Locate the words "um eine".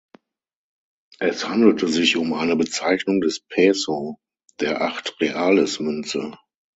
2.17-2.55